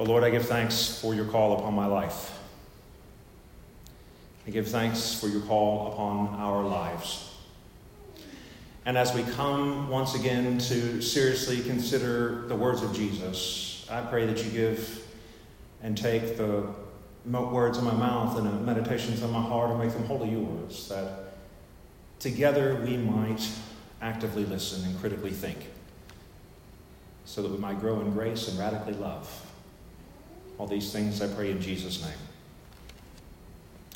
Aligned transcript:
Oh 0.00 0.04
Lord, 0.04 0.22
I 0.22 0.30
give 0.30 0.46
thanks 0.46 1.00
for 1.00 1.12
your 1.12 1.24
call 1.24 1.58
upon 1.58 1.74
my 1.74 1.86
life. 1.86 2.38
I 4.46 4.50
give 4.50 4.68
thanks 4.68 5.18
for 5.18 5.26
your 5.26 5.40
call 5.40 5.92
upon 5.92 6.40
our 6.40 6.62
lives. 6.62 7.34
And 8.86 8.96
as 8.96 9.12
we 9.12 9.24
come 9.24 9.88
once 9.88 10.14
again 10.14 10.58
to 10.58 11.02
seriously 11.02 11.62
consider 11.62 12.46
the 12.46 12.54
words 12.54 12.80
of 12.82 12.94
Jesus, 12.94 13.84
I 13.90 14.02
pray 14.02 14.24
that 14.26 14.44
you 14.44 14.52
give 14.52 15.04
and 15.82 15.98
take 15.98 16.36
the 16.36 16.68
words 17.26 17.78
of 17.78 17.82
my 17.82 17.92
mouth 17.92 18.38
and 18.38 18.46
the 18.46 18.52
meditations 18.52 19.20
of 19.22 19.32
my 19.32 19.42
heart 19.42 19.70
and 19.70 19.80
make 19.80 19.92
them 19.92 20.04
wholly 20.04 20.30
yours, 20.30 20.88
that 20.90 21.34
together 22.20 22.80
we 22.86 22.96
might 22.96 23.46
actively 24.00 24.44
listen 24.44 24.88
and 24.88 24.96
critically 25.00 25.32
think, 25.32 25.58
so 27.24 27.42
that 27.42 27.50
we 27.50 27.58
might 27.58 27.80
grow 27.80 28.00
in 28.00 28.12
grace 28.12 28.46
and 28.46 28.56
radically 28.60 28.94
love. 28.94 29.44
All 30.58 30.66
these 30.66 30.92
things 30.92 31.22
I 31.22 31.28
pray 31.28 31.52
in 31.52 31.60
Jesus' 31.60 32.02
name. 32.02 32.18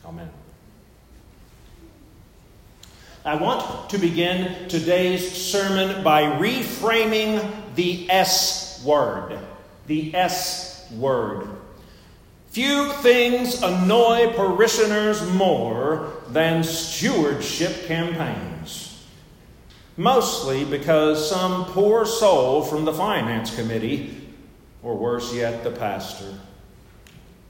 Amen. 0.05 0.31
I 3.25 3.37
want 3.37 3.91
to 3.91 3.99
begin 3.99 4.69
today's 4.69 5.31
sermon 5.31 6.03
by 6.03 6.23
reframing 6.23 7.75
the 7.75 8.11
S 8.11 8.83
word. 8.85 9.39
The 9.87 10.15
S 10.15 10.91
word. 10.93 11.49
Few 12.51 12.93
things 12.95 13.63
annoy 13.63 14.33
parishioners 14.35 15.27
more 15.31 16.13
than 16.29 16.63
stewardship 16.63 17.87
campaigns. 17.87 19.05
Mostly 19.97 20.65
because 20.65 21.29
some 21.29 21.65
poor 21.67 22.05
soul 22.05 22.63
from 22.63 22.85
the 22.85 22.93
finance 22.93 23.55
committee, 23.55 24.17
or 24.83 24.97
worse 24.97 25.33
yet, 25.33 25.65
the 25.65 25.71
pastor, 25.71 26.35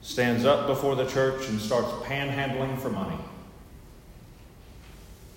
stands 0.03 0.45
up 0.45 0.67
before 0.67 0.97
the 0.97 1.07
church 1.07 1.49
and 1.49 1.61
starts 1.61 1.89
panhandling 2.07 2.79
for 2.79 2.91
money. 2.91 3.19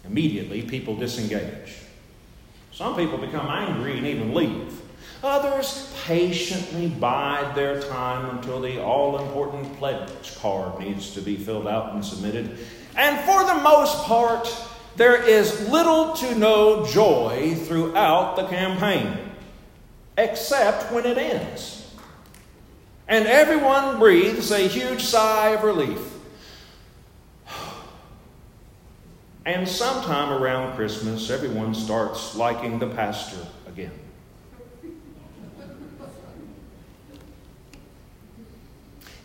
Immediately, 0.04 0.64
people 0.64 0.96
disengage. 0.96 1.78
Some 2.72 2.96
people 2.96 3.18
become 3.18 3.48
angry 3.48 3.98
and 3.98 4.06
even 4.06 4.34
leave. 4.34 4.82
Others 5.24 5.96
patiently 6.06 6.88
bide 6.88 7.56
their 7.56 7.82
time 7.82 8.38
until 8.38 8.60
the 8.60 8.82
all 8.84 9.20
important 9.20 9.78
pledge 9.78 10.36
card 10.38 10.80
needs 10.80 11.14
to 11.14 11.22
be 11.22 11.36
filled 11.36 11.68
out 11.68 11.94
and 11.94 12.04
submitted. 12.04 12.60
And 12.96 13.20
for 13.22 13.44
the 13.46 13.62
most 13.62 14.04
part, 14.04 14.54
there 14.96 15.22
is 15.22 15.70
little 15.70 16.14
to 16.14 16.36
no 16.36 16.86
joy 16.86 17.56
throughout 17.66 18.36
the 18.36 18.48
campaign, 18.48 19.18
except 20.18 20.92
when 20.92 21.06
it 21.06 21.18
ends. 21.18 21.85
And 23.08 23.28
everyone 23.28 24.00
breathes 24.00 24.52
a 24.52 24.68
huge 24.68 25.04
sigh 25.04 25.50
of 25.50 25.64
relief. 25.64 26.00
And 29.48 29.68
sometime 29.68 30.32
around 30.34 30.76
Christmas, 30.76 31.30
everyone 31.30 31.76
starts 31.76 32.36
liking 32.36 32.80
the 32.80 32.88
pastor 32.88 33.46
again. 33.68 33.92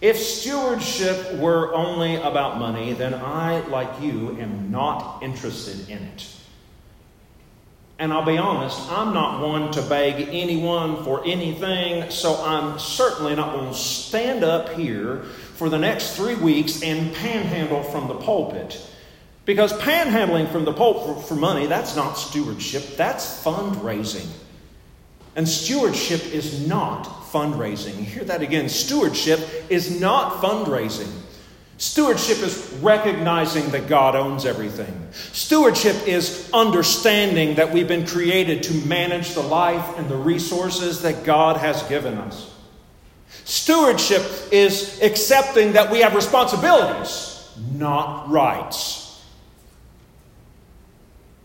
If 0.03 0.19
stewardship 0.19 1.35
were 1.37 1.75
only 1.75 2.17
about 2.17 2.59
money, 2.59 2.93
then 2.93 3.15
I, 3.15 3.61
like 3.69 4.03
you, 4.03 4.37
am 4.39 4.71
not 4.71 5.23
interested 5.23 5.89
in 5.89 6.03
it. 6.03 6.27
And 8.01 8.15
I'll 8.15 8.25
be 8.25 8.39
honest, 8.39 8.91
I'm 8.91 9.13
not 9.13 9.47
one 9.47 9.71
to 9.73 9.83
beg 9.83 10.31
anyone 10.31 11.05
for 11.05 11.23
anything, 11.27 12.11
so 12.11 12.35
I'm 12.43 12.79
certainly 12.79 13.35
not 13.35 13.53
going 13.53 13.69
to 13.69 13.79
stand 13.79 14.43
up 14.43 14.71
here 14.71 15.19
for 15.57 15.69
the 15.69 15.77
next 15.77 16.17
three 16.17 16.35
weeks 16.35 16.83
and 16.83 17.15
panhandle 17.17 17.83
from 17.83 18.09
the 18.09 18.15
pulpit. 18.15 18.81
Because 19.45 19.75
panhandling 19.75 20.51
from 20.51 20.65
the 20.65 20.73
pulpit 20.73 21.23
for 21.27 21.35
money, 21.35 21.67
that's 21.67 21.95
not 21.95 22.15
stewardship, 22.15 22.97
that's 22.97 23.45
fundraising. 23.45 24.29
And 25.37 25.47
stewardship 25.47 26.25
is 26.33 26.67
not 26.67 27.05
fundraising. 27.05 27.99
You 27.99 28.05
hear 28.05 28.25
that 28.25 28.41
again. 28.41 28.71
Stewardship 28.71 29.41
is 29.69 30.01
not 30.01 30.43
fundraising. 30.43 31.13
Stewardship 31.81 32.43
is 32.43 32.59
recognizing 32.83 33.71
that 33.71 33.89
God 33.89 34.15
owns 34.15 34.45
everything. 34.45 35.09
Stewardship 35.33 36.07
is 36.07 36.51
understanding 36.53 37.55
that 37.55 37.73
we've 37.73 37.89
been 37.89 38.07
created 38.07 38.63
to 38.65 38.75
manage 38.87 39.33
the 39.33 39.41
life 39.41 39.97
and 39.97 40.07
the 40.07 40.17
resources 40.17 41.01
that 41.01 41.25
God 41.25 41.57
has 41.57 41.83
given 41.85 42.19
us. 42.19 42.55
Stewardship 43.45 44.23
is 44.53 45.01
accepting 45.01 45.73
that 45.73 45.91
we 45.91 46.01
have 46.01 46.15
responsibilities, 46.15 47.49
not 47.73 48.29
rights. 48.29 49.19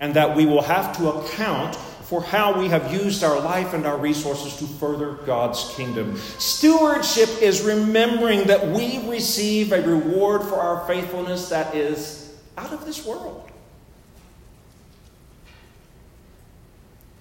And 0.01 0.15
that 0.15 0.35
we 0.35 0.45
will 0.45 0.63
have 0.63 0.97
to 0.97 1.13
account 1.13 1.77
for 2.05 2.21
how 2.21 2.59
we 2.59 2.67
have 2.67 2.93
used 2.93 3.23
our 3.23 3.39
life 3.39 3.73
and 3.73 3.85
our 3.85 3.97
resources 3.97 4.55
to 4.57 4.65
further 4.65 5.13
God's 5.25 5.73
kingdom. 5.75 6.17
Stewardship 6.37 7.41
is 7.41 7.63
remembering 7.63 8.43
that 8.43 8.67
we 8.67 8.99
receive 9.09 9.71
a 9.71 9.81
reward 9.81 10.43
for 10.43 10.55
our 10.55 10.85
faithfulness 10.85 11.49
that 11.49 11.73
is 11.73 12.35
out 12.57 12.71
of 12.71 12.85
this 12.85 13.03
world. 13.05 13.49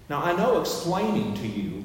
Now, 0.07 0.21
I 0.21 0.35
know 0.37 0.61
explaining 0.61 1.33
to 1.33 1.47
you 1.47 1.83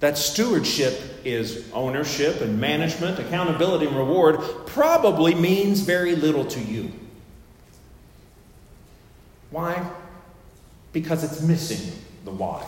that 0.00 0.16
stewardship 0.16 1.20
is 1.24 1.70
ownership 1.74 2.40
and 2.40 2.58
management, 2.58 3.18
accountability 3.18 3.86
and 3.86 3.94
reward 3.94 4.40
probably 4.66 5.34
means 5.34 5.80
very 5.80 6.16
little 6.16 6.46
to 6.46 6.60
you. 6.60 6.90
Why? 9.50 9.86
Because 10.94 11.22
it's 11.24 11.42
missing 11.42 12.01
the 12.24 12.30
why. 12.30 12.66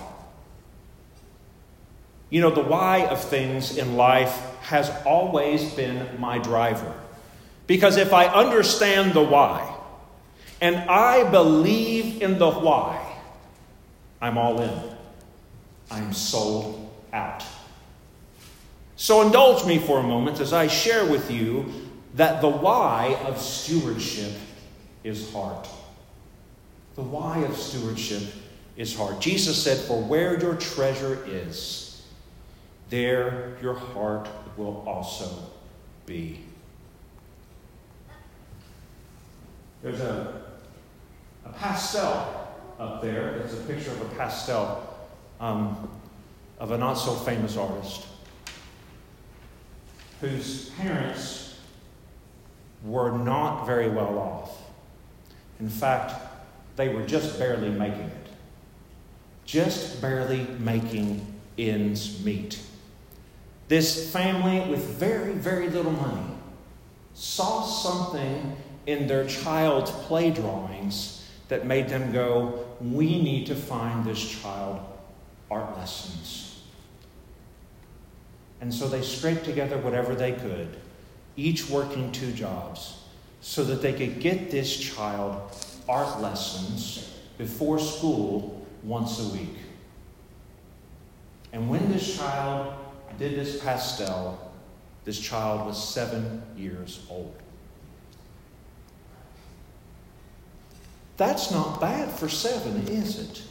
You 2.30 2.40
know, 2.40 2.50
the 2.50 2.62
why 2.62 3.06
of 3.06 3.22
things 3.22 3.76
in 3.76 3.96
life 3.96 4.42
has 4.62 4.90
always 5.04 5.72
been 5.74 6.20
my 6.20 6.38
driver. 6.38 6.92
Because 7.66 7.96
if 7.96 8.12
I 8.12 8.26
understand 8.26 9.14
the 9.14 9.22
why 9.22 9.74
and 10.60 10.76
I 10.76 11.30
believe 11.30 12.22
in 12.22 12.38
the 12.38 12.50
why, 12.50 13.00
I'm 14.20 14.38
all 14.38 14.60
in. 14.60 14.96
I'm 15.90 16.12
sold 16.12 16.90
out. 17.12 17.44
So 18.96 19.22
indulge 19.22 19.66
me 19.66 19.78
for 19.78 19.98
a 19.98 20.02
moment 20.02 20.40
as 20.40 20.52
I 20.52 20.66
share 20.66 21.04
with 21.04 21.30
you 21.30 21.72
that 22.14 22.40
the 22.40 22.48
why 22.48 23.18
of 23.26 23.40
stewardship 23.40 24.32
is 25.02 25.32
heart. 25.32 25.68
The 26.94 27.02
why 27.02 27.40
of 27.40 27.56
stewardship 27.56 28.22
is 28.76 28.94
hard. 28.96 29.20
Jesus 29.20 29.62
said, 29.62 29.78
For 29.78 30.00
where 30.00 30.38
your 30.40 30.54
treasure 30.56 31.18
is, 31.26 32.02
there 32.90 33.56
your 33.62 33.74
heart 33.74 34.28
will 34.56 34.84
also 34.86 35.30
be. 36.06 36.40
There's 39.82 40.00
a, 40.00 40.42
a 41.44 41.50
pastel 41.50 42.52
up 42.78 43.02
there. 43.02 43.38
There's 43.38 43.54
a 43.54 43.62
picture 43.64 43.90
of 43.90 44.00
a 44.00 44.14
pastel 44.16 44.94
um, 45.40 45.88
of 46.58 46.70
a 46.70 46.78
not 46.78 46.94
so 46.94 47.14
famous 47.14 47.56
artist 47.56 48.06
whose 50.20 50.70
parents 50.70 51.58
were 52.82 53.16
not 53.18 53.66
very 53.66 53.88
well 53.88 54.18
off. 54.18 54.62
In 55.60 55.68
fact, 55.68 56.14
they 56.76 56.88
were 56.88 57.02
just 57.02 57.38
barely 57.38 57.70
making 57.70 58.00
it 58.00 58.23
just 59.44 60.00
barely 60.00 60.46
making 60.58 61.26
ends 61.58 62.24
meet. 62.24 62.60
This 63.68 64.12
family 64.12 64.68
with 64.70 64.84
very, 64.84 65.32
very 65.32 65.68
little 65.68 65.92
money 65.92 66.34
saw 67.14 67.62
something 67.62 68.56
in 68.86 69.06
their 69.06 69.26
child's 69.26 69.90
play 69.90 70.30
drawings 70.30 71.26
that 71.48 71.66
made 71.66 71.88
them 71.88 72.12
go, 72.12 72.66
We 72.80 73.22
need 73.22 73.46
to 73.46 73.54
find 73.54 74.04
this 74.04 74.40
child 74.40 74.80
art 75.50 75.76
lessons. 75.76 76.62
And 78.60 78.72
so 78.72 78.88
they 78.88 79.02
scraped 79.02 79.44
together 79.44 79.78
whatever 79.78 80.14
they 80.14 80.32
could, 80.32 80.76
each 81.36 81.68
working 81.68 82.12
two 82.12 82.32
jobs, 82.32 82.98
so 83.40 83.62
that 83.64 83.82
they 83.82 83.92
could 83.92 84.20
get 84.20 84.50
this 84.50 84.76
child 84.76 85.52
art 85.88 86.20
lessons 86.20 87.12
before 87.36 87.78
school 87.78 88.63
once 88.84 89.18
a 89.20 89.28
week. 89.36 89.56
And 91.52 91.68
when 91.68 91.90
this 91.90 92.16
child 92.16 92.74
did 93.18 93.36
this 93.36 93.62
pastel, 93.62 94.52
this 95.04 95.18
child 95.18 95.66
was 95.66 95.82
seven 95.82 96.42
years 96.56 97.06
old. 97.08 97.34
That's 101.16 101.50
not 101.50 101.80
bad 101.80 102.10
for 102.10 102.28
seven, 102.28 102.88
is 102.88 103.20
it? 103.20 103.42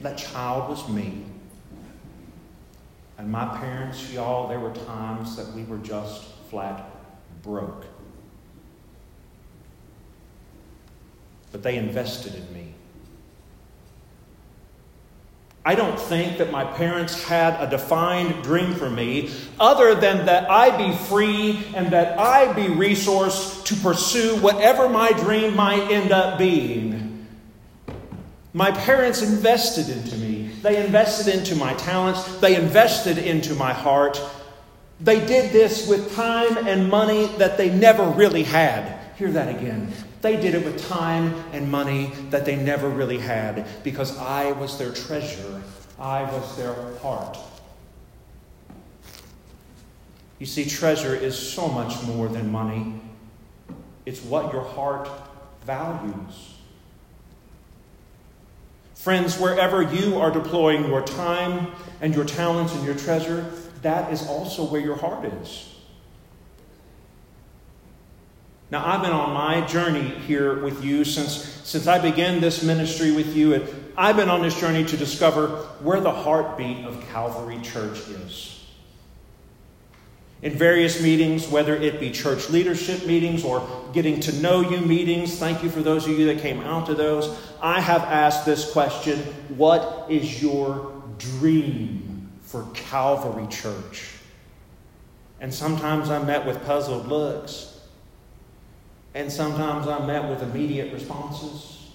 That 0.00 0.18
child 0.18 0.68
was 0.68 0.88
me. 0.88 1.24
And 3.18 3.30
my 3.30 3.46
parents, 3.58 4.12
y'all, 4.12 4.48
there 4.48 4.60
were 4.60 4.74
times 4.74 5.36
that 5.36 5.52
we 5.52 5.64
were 5.64 5.78
just 5.78 6.24
flat 6.50 6.90
broke. 7.42 7.86
But 11.54 11.62
they 11.62 11.76
invested 11.76 12.34
in 12.34 12.52
me. 12.52 12.74
I 15.64 15.76
don't 15.76 15.96
think 15.96 16.38
that 16.38 16.50
my 16.50 16.64
parents 16.64 17.22
had 17.22 17.54
a 17.62 17.70
defined 17.70 18.42
dream 18.42 18.74
for 18.74 18.90
me 18.90 19.30
other 19.60 19.94
than 19.94 20.26
that 20.26 20.50
I 20.50 20.76
be 20.76 20.96
free 20.96 21.64
and 21.76 21.92
that 21.92 22.18
I 22.18 22.52
be 22.54 22.62
resourced 22.62 23.64
to 23.66 23.76
pursue 23.76 24.34
whatever 24.38 24.88
my 24.88 25.12
dream 25.12 25.54
might 25.54 25.92
end 25.92 26.10
up 26.10 26.40
being. 26.40 27.24
My 28.52 28.72
parents 28.72 29.22
invested 29.22 29.88
into 29.96 30.16
me. 30.16 30.50
They 30.60 30.84
invested 30.84 31.32
into 31.32 31.54
my 31.54 31.74
talents. 31.74 32.40
They 32.40 32.56
invested 32.56 33.16
into 33.16 33.54
my 33.54 33.72
heart. 33.72 34.20
They 34.98 35.24
did 35.24 35.52
this 35.52 35.86
with 35.86 36.16
time 36.16 36.66
and 36.66 36.90
money 36.90 37.26
that 37.38 37.56
they 37.58 37.70
never 37.70 38.02
really 38.02 38.42
had. 38.42 38.98
Hear 39.16 39.30
that 39.30 39.48
again. 39.48 39.92
They 40.24 40.40
did 40.40 40.54
it 40.54 40.64
with 40.64 40.82
time 40.88 41.34
and 41.52 41.70
money 41.70 42.10
that 42.30 42.46
they 42.46 42.56
never 42.56 42.88
really 42.88 43.18
had 43.18 43.66
because 43.84 44.16
I 44.16 44.52
was 44.52 44.78
their 44.78 44.90
treasure. 44.90 45.62
I 45.98 46.22
was 46.22 46.56
their 46.56 46.72
heart. 47.00 47.36
You 50.38 50.46
see, 50.46 50.64
treasure 50.64 51.14
is 51.14 51.38
so 51.38 51.68
much 51.68 52.02
more 52.04 52.28
than 52.28 52.50
money, 52.50 53.02
it's 54.06 54.22
what 54.22 54.50
your 54.50 54.64
heart 54.64 55.10
values. 55.66 56.54
Friends, 58.94 59.38
wherever 59.38 59.82
you 59.82 60.16
are 60.20 60.30
deploying 60.30 60.86
your 60.86 61.02
time 61.02 61.70
and 62.00 62.14
your 62.14 62.24
talents 62.24 62.74
and 62.74 62.82
your 62.86 62.96
treasure, 62.96 63.52
that 63.82 64.10
is 64.10 64.26
also 64.26 64.64
where 64.64 64.80
your 64.80 64.96
heart 64.96 65.26
is. 65.26 65.73
Now, 68.70 68.86
I've 68.86 69.02
been 69.02 69.12
on 69.12 69.32
my 69.32 69.66
journey 69.66 70.08
here 70.26 70.62
with 70.62 70.84
you 70.84 71.04
since, 71.04 71.32
since 71.64 71.86
I 71.86 71.98
began 71.98 72.40
this 72.40 72.62
ministry 72.62 73.12
with 73.12 73.36
you. 73.36 73.54
And 73.54 73.68
I've 73.96 74.16
been 74.16 74.30
on 74.30 74.42
this 74.42 74.58
journey 74.58 74.84
to 74.84 74.96
discover 74.96 75.48
where 75.80 76.00
the 76.00 76.10
heartbeat 76.10 76.84
of 76.84 77.00
Calvary 77.08 77.60
Church 77.60 77.98
is. 78.08 78.50
In 80.42 80.52
various 80.52 81.02
meetings, 81.02 81.48
whether 81.48 81.74
it 81.74 82.00
be 82.00 82.10
church 82.10 82.50
leadership 82.50 83.06
meetings 83.06 83.44
or 83.44 83.66
getting 83.94 84.20
to 84.20 84.32
know 84.42 84.60
you 84.60 84.78
meetings, 84.80 85.38
thank 85.38 85.62
you 85.62 85.70
for 85.70 85.80
those 85.80 86.06
of 86.06 86.18
you 86.18 86.26
that 86.26 86.40
came 86.40 86.60
out 86.60 86.86
to 86.86 86.94
those. 86.94 87.34
I 87.62 87.80
have 87.80 88.02
asked 88.02 88.44
this 88.44 88.70
question 88.70 89.18
What 89.56 90.06
is 90.10 90.42
your 90.42 91.02
dream 91.16 92.30
for 92.42 92.66
Calvary 92.74 93.46
Church? 93.46 94.10
And 95.40 95.52
sometimes 95.52 96.10
I'm 96.10 96.26
met 96.26 96.44
with 96.44 96.64
puzzled 96.66 97.08
looks. 97.08 97.73
And 99.14 99.30
sometimes 99.30 99.86
I'm 99.86 100.06
met 100.06 100.28
with 100.28 100.42
immediate 100.42 100.92
responses. 100.92 101.86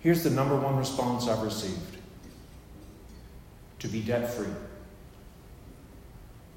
Here's 0.00 0.24
the 0.24 0.30
number 0.30 0.56
one 0.56 0.76
response 0.76 1.28
I've 1.28 1.42
received 1.42 1.98
to 3.78 3.88
be 3.88 4.00
debt 4.00 4.32
free. 4.34 4.52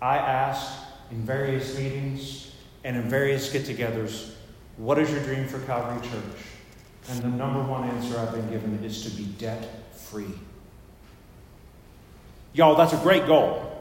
I 0.02 0.18
ask 0.18 0.74
in 1.12 1.22
various 1.22 1.78
meetings 1.78 2.52
and 2.84 2.98
in 2.98 3.04
various 3.04 3.52
get 3.52 3.66
togethers, 3.66 4.32
what 4.78 4.98
is 4.98 5.12
your 5.12 5.24
dream 5.24 5.48
for 5.48 5.60
Calvary 5.62 6.02
Church? 6.02 6.42
And 7.10 7.22
the 7.22 7.28
number 7.28 7.62
one 7.62 7.88
answer 7.90 8.18
I've 8.18 8.32
been 8.32 8.50
given 8.50 8.84
is 8.84 9.04
to 9.04 9.16
be 9.16 9.26
debt 9.38 9.68
free. 9.96 10.34
Y'all, 12.54 12.76
that's 12.76 12.94
a 12.94 12.98
great 12.98 13.28
goal. 13.28 13.72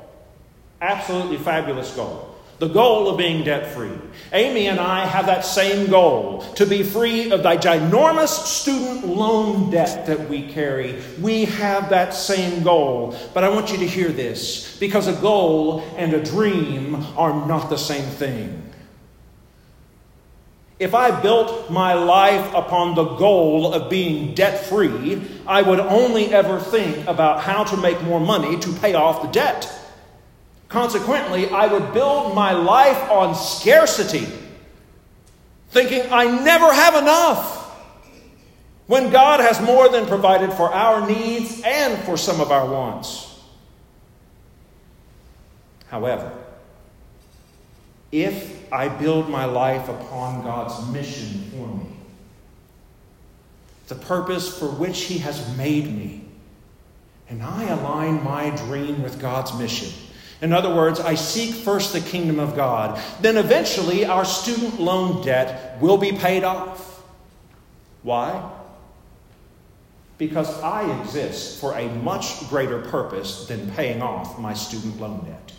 Absolutely 0.82 1.38
fabulous 1.38 1.94
goal 1.94 2.33
the 2.59 2.69
goal 2.69 3.09
of 3.09 3.19
being 3.19 3.45
debt 3.45 3.67
free. 3.75 3.91
Amy 4.33 4.69
and 4.69 4.79
I 4.79 5.06
have 5.06 5.27
that 5.27 5.45
same 5.45 5.91
goal 5.91 6.41
to 6.55 6.67
be 6.67 6.83
free 6.83 7.31
of 7.31 7.43
the 7.43 7.51
ginormous 7.51 8.29
student 8.29 9.06
loan 9.06 9.71
debt 9.71 10.06
that 10.06 10.29
we 10.29 10.49
carry. 10.49 11.01
We 11.21 11.47
have 11.47 11.91
that 11.91 12.15
same 12.15 12.62
goal. 12.62 13.17
But 13.33 13.45
I 13.45 13.49
want 13.49 13.73
you 13.73 13.79
to 13.79 13.87
hear 13.87 14.09
this 14.09 14.79
because 14.79 15.09
a 15.09 15.21
goal 15.21 15.85
and 15.97 16.15
a 16.15 16.23
dream 16.23 16.95
are 17.17 17.47
not 17.47 17.71
the 17.71 17.79
same 17.79 18.05
thing. 18.05 18.61
If 20.79 20.95
I 20.95 21.21
built 21.21 21.71
my 21.71 21.95
life 21.95 22.53
upon 22.53 22.97
the 22.97 23.05
goal 23.05 23.73
of 23.73 23.89
being 23.89 24.35
debt 24.35 24.67
free, 24.67 25.23
I 25.47 25.62
would 25.62 25.79
only 25.79 26.35
ever 26.35 26.59
think 26.59 27.06
about 27.06 27.41
how 27.41 27.62
to 27.65 27.77
make 27.77 28.03
more 28.03 28.21
money 28.21 28.59
to 28.59 28.73
pay 28.75 28.95
off 28.95 29.23
the 29.23 29.29
debt. 29.29 29.71
Consequently, 30.75 31.49
I 31.50 31.69
would 31.69 31.94
build 31.94 32.35
my 32.35 32.50
life 32.50 33.09
on 33.09 33.37
scarcity, 33.37 34.26
thinking 35.69 36.03
I 36.11 36.25
never 36.25 36.73
have 36.73 36.97
enough. 36.97 37.62
When 38.88 39.12
God 39.12 39.38
has 39.38 39.61
more 39.61 39.88
than 39.88 40.05
provided 40.06 40.53
for 40.53 40.75
our 40.75 41.06
needs 41.06 41.62
and 41.65 41.97
for 42.03 42.17
some 42.17 42.41
of 42.41 42.50
our 42.50 42.69
wants. 42.69 43.41
However, 45.87 46.32
if 48.11 48.73
I 48.73 48.88
build 48.88 49.31
my 49.31 49.44
life 49.44 49.88
upon 49.88 50.43
God's 50.43 50.91
mission 50.91 51.53
for 51.53 51.69
me, 51.69 51.87
the 53.87 53.94
purpose 53.94 54.59
for 54.59 54.67
which 54.67 55.03
He 55.03 55.19
has 55.19 55.56
made 55.56 55.87
me, 55.87 56.25
and 57.29 57.44
I 57.44 57.62
align 57.69 58.25
my 58.25 58.50
dream 58.50 59.05
with 59.05 59.20
God's 59.20 59.56
mission, 59.56 59.93
in 60.40 60.52
other 60.52 60.75
words, 60.75 61.00
I 61.00 61.14
seek 61.14 61.54
first 61.54 61.92
the 61.92 62.00
kingdom 62.00 62.38
of 62.38 62.56
God. 62.56 63.00
Then 63.20 63.36
eventually 63.36 64.04
our 64.04 64.25
student 64.25 64.81
loan 64.81 65.25
debt 65.25 65.81
will 65.81 65.96
be 65.96 66.12
paid 66.12 66.44
off. 66.44 67.02
Why? 68.02 68.50
Because 70.19 70.60
I 70.60 71.00
exist 71.00 71.60
for 71.60 71.76
a 71.76 71.88
much 71.88 72.48
greater 72.48 72.81
purpose 72.81 73.46
than 73.46 73.70
paying 73.72 74.02
off 74.02 74.38
my 74.38 74.54
student 74.54 75.00
loan 75.00 75.25
debt. 75.25 75.52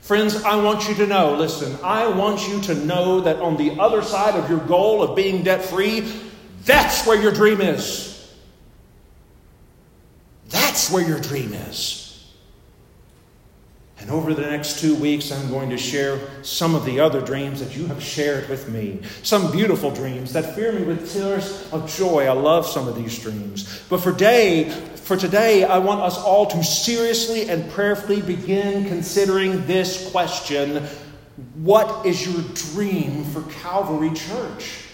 Friends, 0.00 0.42
I 0.42 0.56
want 0.56 0.88
you 0.88 0.94
to 0.94 1.06
know 1.06 1.34
listen, 1.34 1.78
I 1.84 2.08
want 2.08 2.48
you 2.48 2.60
to 2.62 2.74
know 2.74 3.20
that 3.20 3.36
on 3.40 3.58
the 3.58 3.78
other 3.78 4.02
side 4.02 4.34
of 4.34 4.48
your 4.48 4.60
goal 4.60 5.02
of 5.02 5.14
being 5.14 5.42
debt 5.42 5.62
free, 5.62 6.10
that's 6.64 7.06
where 7.06 7.20
your 7.20 7.30
dream 7.30 7.60
is. 7.60 8.17
That's 10.48 10.90
where 10.90 11.06
your 11.06 11.20
dream 11.20 11.52
is. 11.52 12.08
And 14.00 14.10
over 14.10 14.32
the 14.32 14.42
next 14.42 14.78
two 14.80 14.94
weeks, 14.94 15.32
I'm 15.32 15.50
going 15.50 15.70
to 15.70 15.76
share 15.76 16.20
some 16.42 16.76
of 16.76 16.84
the 16.84 17.00
other 17.00 17.20
dreams 17.20 17.58
that 17.60 17.76
you 17.76 17.86
have 17.86 18.02
shared 18.02 18.48
with 18.48 18.68
me. 18.68 19.00
Some 19.22 19.50
beautiful 19.50 19.90
dreams 19.90 20.32
that 20.34 20.54
fill 20.54 20.72
me 20.72 20.84
with 20.84 21.12
tears 21.12 21.68
of 21.72 21.92
joy. 21.92 22.26
I 22.26 22.32
love 22.32 22.64
some 22.64 22.86
of 22.86 22.94
these 22.94 23.18
dreams. 23.18 23.82
But 23.88 24.00
for 24.00 24.12
today, 24.12 24.70
for 24.70 25.16
today, 25.16 25.64
I 25.64 25.78
want 25.78 26.00
us 26.00 26.16
all 26.16 26.46
to 26.46 26.62
seriously 26.62 27.50
and 27.50 27.68
prayerfully 27.72 28.22
begin 28.22 28.86
considering 28.86 29.66
this 29.66 30.10
question 30.12 30.86
What 31.54 32.06
is 32.06 32.24
your 32.24 32.42
dream 32.54 33.24
for 33.24 33.42
Calvary 33.50 34.14
Church? 34.14 34.87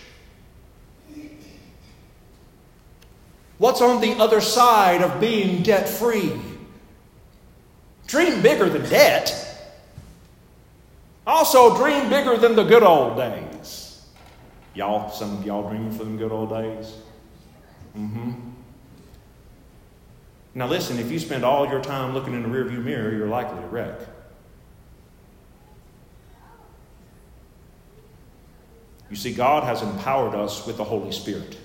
What's 3.59 3.81
on 3.81 4.01
the 4.01 4.13
other 4.15 4.41
side 4.41 5.03
of 5.03 5.21
being 5.21 5.63
debt 5.63 5.89
free? 5.89 6.33
Dream 8.07 8.43
bigger 8.43 8.69
than 8.69 8.89
debt. 8.89 9.41
Also, 11.27 11.77
dream 11.77 12.09
bigger 12.11 12.37
than 12.37 12.55
the 12.57 12.65
good 12.65 12.83
old 12.83 13.17
days. 13.17 14.05
Y'all, 14.75 15.11
some 15.11 15.39
of 15.39 15.47
y'all 15.47 15.69
dreaming 15.69 15.93
for 15.93 16.05
them 16.05 16.19
good 16.19 16.33
old 16.33 16.51
days? 16.51 16.97
Mm-hmm. 17.97 18.33
Now, 20.57 20.69
listen, 20.69 20.99
if 20.99 21.11
you 21.11 21.19
spend 21.19 21.45
all 21.45 21.69
your 21.69 21.81
time 21.81 22.13
looking 22.13 22.35
in 22.35 22.43
the 22.43 22.49
rearview 22.49 22.83
mirror, 22.83 23.13
you're 23.13 23.29
likely 23.29 23.61
to 23.61 23.67
wreck. 23.69 23.99
You 29.11 29.17
see, 29.17 29.33
God 29.33 29.65
has 29.65 29.83
empowered 29.83 30.35
us 30.35 30.67
with 30.67 30.77
the 30.77 30.85
Holy 30.85 31.13
Spirit 31.13 31.57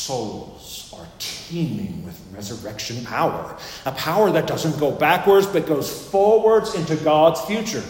souls 0.00 0.92
are 0.96 1.06
teeming 1.18 2.04
with 2.04 2.18
resurrection 2.32 3.04
power, 3.04 3.56
a 3.84 3.92
power 3.92 4.30
that 4.30 4.46
doesn't 4.46 4.78
go 4.80 4.90
backwards 4.90 5.46
but 5.46 5.66
goes 5.66 6.08
forwards 6.08 6.74
into 6.74 6.96
God's 6.96 7.40
future. 7.42 7.84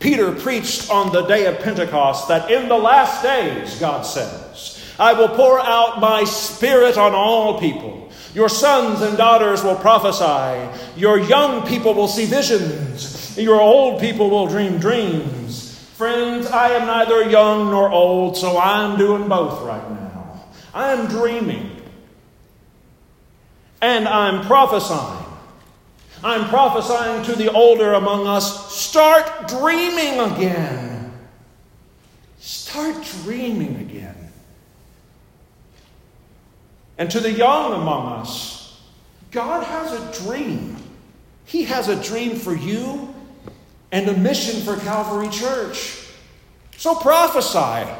Peter 0.00 0.32
preached 0.32 0.90
on 0.90 1.12
the 1.12 1.22
day 1.22 1.46
of 1.46 1.58
Pentecost 1.58 2.28
that 2.28 2.50
in 2.50 2.68
the 2.68 2.76
last 2.76 3.22
days, 3.22 3.78
God 3.78 4.02
says, 4.02 4.82
I 4.98 5.12
will 5.12 5.28
pour 5.28 5.60
out 5.60 6.00
my 6.00 6.24
spirit 6.24 6.96
on 6.96 7.14
all 7.14 7.60
people. 7.60 8.10
Your 8.34 8.48
sons 8.48 9.00
and 9.02 9.16
daughters 9.16 9.62
will 9.62 9.76
prophesy. 9.76 10.68
Your 10.98 11.18
young 11.18 11.66
people 11.66 11.94
will 11.94 12.08
see 12.08 12.24
visions. 12.24 13.36
Your 13.38 13.60
old 13.60 14.00
people 14.00 14.30
will 14.30 14.46
dream 14.46 14.78
dreams. 14.78 15.78
Friends, 15.94 16.46
I 16.46 16.70
am 16.70 16.86
neither 16.86 17.28
young 17.28 17.70
nor 17.70 17.90
old, 17.90 18.36
so 18.36 18.58
I'm 18.58 18.96
doing 18.98 19.28
both 19.28 19.62
right 19.62 19.90
now. 19.90 20.07
I'm 20.78 21.08
dreaming. 21.08 21.72
And 23.82 24.06
I'm 24.06 24.46
prophesying. 24.46 25.24
I'm 26.22 26.48
prophesying 26.48 27.24
to 27.24 27.34
the 27.34 27.52
older 27.52 27.94
among 27.94 28.28
us 28.28 28.72
start 28.72 29.48
dreaming 29.48 30.20
again. 30.20 31.12
Start 32.38 32.96
dreaming 33.24 33.76
again. 33.80 34.14
And 36.96 37.10
to 37.10 37.18
the 37.18 37.32
young 37.32 37.72
among 37.72 38.20
us, 38.20 38.80
God 39.32 39.64
has 39.64 39.92
a 39.92 40.24
dream. 40.24 40.76
He 41.44 41.64
has 41.64 41.88
a 41.88 42.00
dream 42.04 42.36
for 42.36 42.54
you 42.54 43.12
and 43.90 44.08
a 44.08 44.16
mission 44.16 44.62
for 44.62 44.76
Calvary 44.84 45.28
Church. 45.28 46.06
So 46.76 46.94
prophesy. 46.94 47.90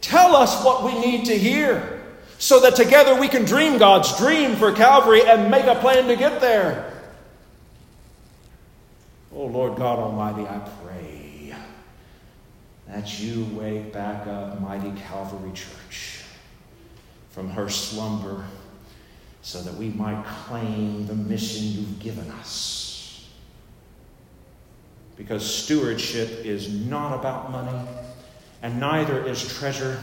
Tell 0.00 0.36
us 0.36 0.64
what 0.64 0.84
we 0.84 0.98
need 0.98 1.26
to 1.26 1.36
hear 1.36 2.02
so 2.38 2.60
that 2.60 2.76
together 2.76 3.18
we 3.18 3.28
can 3.28 3.44
dream 3.44 3.78
God's 3.78 4.16
dream 4.16 4.56
for 4.56 4.72
Calvary 4.72 5.22
and 5.22 5.50
make 5.50 5.66
a 5.66 5.74
plan 5.74 6.06
to 6.08 6.16
get 6.16 6.40
there. 6.40 6.92
Oh, 9.34 9.46
Lord 9.46 9.76
God 9.76 9.98
Almighty, 9.98 10.42
I 10.48 10.58
pray 10.84 11.54
that 12.86 13.20
you 13.20 13.44
wake 13.52 13.92
back 13.92 14.26
up 14.26 14.60
Mighty 14.60 14.92
Calvary 15.00 15.52
Church 15.52 16.22
from 17.30 17.50
her 17.50 17.68
slumber 17.68 18.44
so 19.42 19.62
that 19.62 19.74
we 19.74 19.88
might 19.90 20.24
claim 20.46 21.06
the 21.06 21.14
mission 21.14 21.66
you've 21.66 21.98
given 21.98 22.30
us. 22.32 23.28
Because 25.16 25.44
stewardship 25.44 26.44
is 26.44 26.68
not 26.68 27.18
about 27.18 27.50
money, 27.50 27.88
and 28.62 28.80
neither 28.80 29.24
is 29.24 29.46
treasure. 29.58 29.98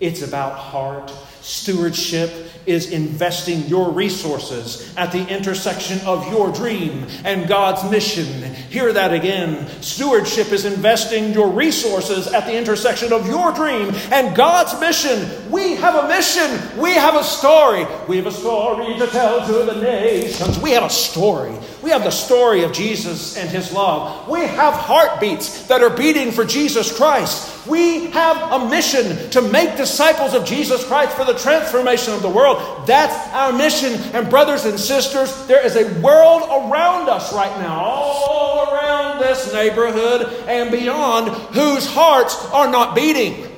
It's 0.00 0.22
about 0.22 0.58
heart. 0.58 1.12
Stewardship 1.40 2.50
is 2.66 2.90
investing 2.90 3.66
your 3.66 3.90
resources 3.90 4.92
at 4.96 5.12
the 5.12 5.28
intersection 5.28 6.00
of 6.06 6.26
your 6.32 6.50
dream 6.52 7.06
and 7.22 7.46
God's 7.46 7.88
mission. 7.90 8.26
Hear 8.70 8.92
that 8.92 9.12
again. 9.12 9.68
Stewardship 9.82 10.52
is 10.52 10.64
investing 10.64 11.32
your 11.32 11.48
resources 11.50 12.26
at 12.26 12.46
the 12.46 12.56
intersection 12.56 13.12
of 13.12 13.28
your 13.28 13.52
dream 13.52 13.94
and 14.10 14.34
God's 14.34 14.78
mission. 14.80 15.50
We 15.50 15.76
have 15.76 16.04
a 16.04 16.08
mission. 16.08 16.78
We 16.78 16.92
have 16.94 17.14
a 17.14 17.22
story. 17.22 17.86
We 18.08 18.16
have 18.16 18.26
a 18.26 18.32
story 18.32 18.98
to 18.98 19.06
tell 19.06 19.46
to 19.46 19.52
the 19.70 19.80
nations. 19.80 20.58
We 20.58 20.72
have 20.72 20.84
a 20.84 20.90
story. 20.90 21.54
We 21.82 21.90
have 21.90 22.02
the 22.02 22.10
story 22.10 22.64
of 22.64 22.72
Jesus 22.72 23.36
and 23.36 23.48
his 23.48 23.72
love. 23.72 24.28
We 24.28 24.40
have 24.40 24.74
heartbeats 24.74 25.68
that 25.68 25.82
are 25.82 25.94
beating 25.96 26.32
for 26.32 26.44
Jesus 26.44 26.94
Christ. 26.96 27.53
We 27.66 28.10
have 28.10 28.52
a 28.52 28.68
mission 28.68 29.30
to 29.30 29.40
make 29.40 29.76
disciples 29.76 30.34
of 30.34 30.44
Jesus 30.44 30.84
Christ 30.86 31.16
for 31.16 31.24
the 31.24 31.34
transformation 31.34 32.12
of 32.12 32.20
the 32.20 32.28
world. 32.28 32.86
That's 32.86 33.14
our 33.32 33.52
mission. 33.52 33.94
And, 34.14 34.28
brothers 34.28 34.66
and 34.66 34.78
sisters, 34.78 35.46
there 35.46 35.64
is 35.64 35.76
a 35.76 36.00
world 36.00 36.42
around 36.42 37.08
us 37.08 37.32
right 37.32 37.56
now, 37.60 37.80
all 37.80 38.74
around 38.74 39.20
this 39.20 39.52
neighborhood 39.52 40.26
and 40.46 40.70
beyond, 40.70 41.28
whose 41.54 41.86
hearts 41.86 42.36
are 42.52 42.70
not 42.70 42.94
beating. 42.94 43.50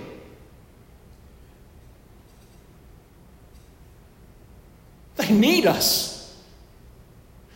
They 5.17 5.33
need 5.33 5.67
us. 5.67 6.41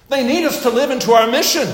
They 0.08 0.26
need 0.26 0.44
us 0.44 0.62
to 0.64 0.70
live 0.70 0.90
into 0.90 1.12
our 1.12 1.30
mission 1.30 1.68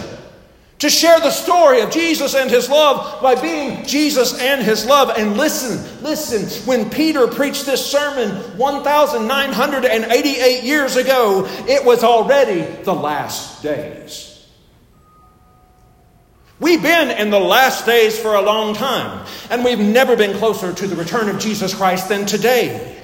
to 0.78 0.90
share 0.90 1.18
the 1.20 1.30
story 1.30 1.80
of 1.80 1.90
Jesus 1.90 2.34
and 2.34 2.50
his 2.50 2.68
love 2.68 3.22
by 3.22 3.34
being 3.34 3.86
Jesus 3.86 4.38
and 4.38 4.62
his 4.62 4.84
love. 4.84 5.10
And 5.16 5.38
listen, 5.38 6.02
listen, 6.02 6.68
when 6.68 6.90
Peter 6.90 7.26
preached 7.26 7.64
this 7.64 7.82
sermon 7.84 8.58
1,988 8.58 10.64
years 10.64 10.96
ago, 10.96 11.46
it 11.66 11.82
was 11.84 12.04
already 12.04 12.60
the 12.82 12.92
last 12.92 13.62
days. 13.62 14.34
We've 16.58 16.82
been 16.82 17.10
in 17.10 17.30
the 17.30 17.40
last 17.40 17.84
days 17.84 18.18
for 18.18 18.34
a 18.34 18.42
long 18.42 18.74
time, 18.74 19.26
and 19.50 19.64
we've 19.64 19.78
never 19.78 20.16
been 20.16 20.38
closer 20.38 20.72
to 20.72 20.86
the 20.86 20.96
return 20.96 21.28
of 21.28 21.38
Jesus 21.38 21.74
Christ 21.74 22.08
than 22.08 22.24
today. 22.24 22.94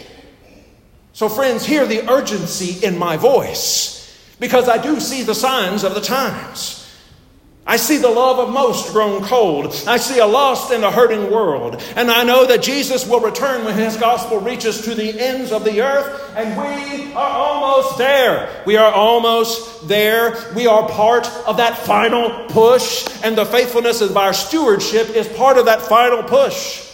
So, 1.12 1.28
friends, 1.28 1.64
hear 1.64 1.86
the 1.86 2.10
urgency 2.10 2.84
in 2.84 2.98
my 2.98 3.18
voice 3.18 4.18
because 4.40 4.68
I 4.68 4.78
do 4.78 4.98
see 5.00 5.22
the 5.22 5.34
signs 5.34 5.84
of 5.84 5.94
the 5.94 6.00
times. 6.00 6.81
I 7.64 7.76
see 7.76 7.98
the 7.98 8.08
love 8.08 8.40
of 8.40 8.52
most 8.52 8.92
grown 8.92 9.22
cold. 9.22 9.66
I 9.86 9.96
see 9.96 10.18
a 10.18 10.26
lost 10.26 10.72
and 10.72 10.84
a 10.84 10.90
hurting 10.90 11.30
world. 11.30 11.80
And 11.94 12.10
I 12.10 12.24
know 12.24 12.44
that 12.44 12.60
Jesus 12.60 13.06
will 13.06 13.20
return 13.20 13.64
when 13.64 13.76
his 13.76 13.96
gospel 13.96 14.40
reaches 14.40 14.82
to 14.82 14.96
the 14.96 15.20
ends 15.20 15.52
of 15.52 15.62
the 15.62 15.80
earth. 15.80 16.32
And 16.36 16.56
we 16.56 17.12
are 17.12 17.30
almost 17.30 17.98
there. 17.98 18.62
We 18.66 18.76
are 18.76 18.92
almost 18.92 19.86
there. 19.86 20.52
We 20.56 20.66
are 20.66 20.88
part 20.88 21.28
of 21.46 21.58
that 21.58 21.78
final 21.78 22.46
push. 22.48 23.06
And 23.22 23.38
the 23.38 23.46
faithfulness 23.46 24.00
of 24.00 24.16
our 24.16 24.32
stewardship 24.32 25.10
is 25.10 25.28
part 25.28 25.56
of 25.56 25.66
that 25.66 25.82
final 25.82 26.24
push. 26.24 26.88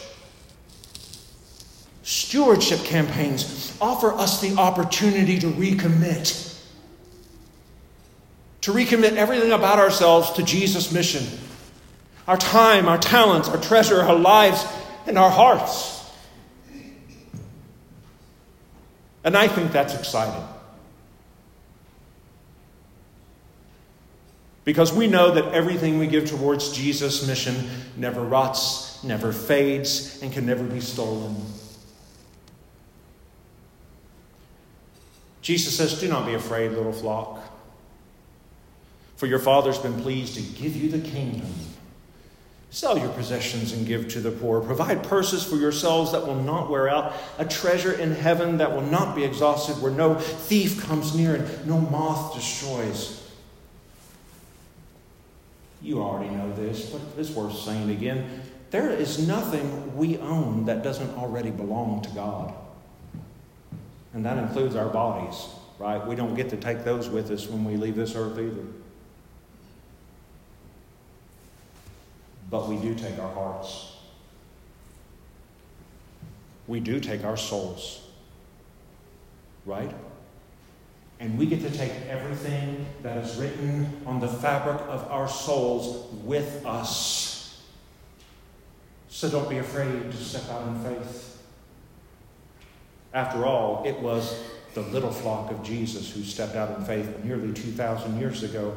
Stewardship 2.02 2.80
campaigns 2.80 3.76
offer 3.80 4.12
us 4.12 4.42
the 4.42 4.54
opportunity 4.56 5.38
to 5.38 5.46
recommit 5.46 6.47
to 8.68 8.74
recommit 8.74 9.16
everything 9.16 9.50
about 9.50 9.78
ourselves 9.78 10.30
to 10.32 10.42
Jesus' 10.42 10.92
mission 10.92 11.24
our 12.26 12.36
time, 12.36 12.86
our 12.86 12.98
talents, 12.98 13.48
our 13.48 13.56
treasure, 13.56 14.02
our 14.02 14.14
lives, 14.14 14.62
and 15.06 15.16
our 15.16 15.30
hearts. 15.30 16.04
And 19.24 19.34
I 19.34 19.48
think 19.48 19.72
that's 19.72 19.94
exciting. 19.94 20.46
Because 24.66 24.92
we 24.92 25.06
know 25.06 25.30
that 25.30 25.54
everything 25.54 25.98
we 25.98 26.06
give 26.06 26.28
towards 26.28 26.70
Jesus' 26.70 27.26
mission 27.26 27.70
never 27.96 28.20
rots, 28.22 29.02
never 29.02 29.32
fades, 29.32 30.20
and 30.20 30.30
can 30.30 30.44
never 30.44 30.64
be 30.64 30.80
stolen. 30.80 31.34
Jesus 35.40 35.74
says, 35.74 35.98
Do 35.98 36.08
not 36.08 36.26
be 36.26 36.34
afraid, 36.34 36.72
little 36.72 36.92
flock. 36.92 37.48
For 39.18 39.26
your 39.26 39.40
Father's 39.40 39.78
been 39.78 40.00
pleased 40.00 40.36
to 40.36 40.42
give 40.42 40.76
you 40.76 40.88
the 40.88 41.00
kingdom. 41.00 41.52
Sell 42.70 42.96
your 42.96 43.08
possessions 43.08 43.72
and 43.72 43.84
give 43.84 44.08
to 44.10 44.20
the 44.20 44.30
poor. 44.30 44.60
Provide 44.60 45.02
purses 45.02 45.42
for 45.42 45.56
yourselves 45.56 46.12
that 46.12 46.24
will 46.24 46.40
not 46.40 46.70
wear 46.70 46.88
out, 46.88 47.14
a 47.36 47.44
treasure 47.44 47.92
in 47.92 48.12
heaven 48.12 48.58
that 48.58 48.70
will 48.70 48.82
not 48.82 49.16
be 49.16 49.24
exhausted, 49.24 49.82
where 49.82 49.90
no 49.90 50.14
thief 50.14 50.80
comes 50.84 51.16
near 51.16 51.34
and 51.34 51.66
no 51.66 51.80
moth 51.80 52.32
destroys. 52.32 53.28
You 55.82 56.00
already 56.00 56.30
know 56.30 56.54
this, 56.54 56.88
but 56.88 57.00
it's 57.18 57.30
worth 57.30 57.58
saying 57.58 57.90
again. 57.90 58.42
There 58.70 58.88
is 58.88 59.26
nothing 59.26 59.96
we 59.96 60.16
own 60.18 60.66
that 60.66 60.84
doesn't 60.84 61.18
already 61.18 61.50
belong 61.50 62.02
to 62.02 62.10
God. 62.10 62.54
And 64.14 64.24
that 64.24 64.38
includes 64.38 64.76
our 64.76 64.88
bodies, 64.88 65.48
right? 65.80 66.06
We 66.06 66.14
don't 66.14 66.36
get 66.36 66.50
to 66.50 66.56
take 66.56 66.84
those 66.84 67.08
with 67.08 67.32
us 67.32 67.48
when 67.48 67.64
we 67.64 67.76
leave 67.76 67.96
this 67.96 68.14
earth 68.14 68.38
either. 68.38 68.64
But 72.50 72.68
we 72.68 72.76
do 72.76 72.94
take 72.94 73.18
our 73.18 73.32
hearts. 73.32 73.92
We 76.66 76.80
do 76.80 77.00
take 77.00 77.24
our 77.24 77.36
souls. 77.36 78.06
Right? 79.64 79.92
And 81.20 81.36
we 81.36 81.46
get 81.46 81.60
to 81.62 81.70
take 81.70 81.92
everything 82.08 82.86
that 83.02 83.18
is 83.18 83.36
written 83.36 84.02
on 84.06 84.20
the 84.20 84.28
fabric 84.28 84.80
of 84.88 85.10
our 85.10 85.28
souls 85.28 86.12
with 86.22 86.64
us. 86.64 87.62
So 89.08 89.28
don't 89.28 89.50
be 89.50 89.58
afraid 89.58 90.10
to 90.10 90.16
step 90.16 90.48
out 90.50 90.68
in 90.68 90.82
faith. 90.84 91.42
After 93.12 93.44
all, 93.44 93.82
it 93.84 93.98
was 93.98 94.44
the 94.74 94.82
little 94.82 95.10
flock 95.10 95.50
of 95.50 95.62
Jesus 95.64 96.10
who 96.10 96.22
stepped 96.22 96.54
out 96.54 96.78
in 96.78 96.84
faith 96.84 97.24
nearly 97.24 97.52
2,000 97.52 98.20
years 98.20 98.42
ago 98.44 98.76